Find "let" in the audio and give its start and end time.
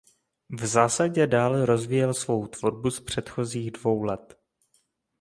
4.03-4.37